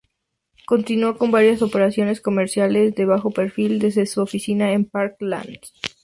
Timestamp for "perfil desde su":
3.29-4.23